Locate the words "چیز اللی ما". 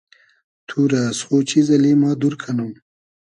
1.49-2.11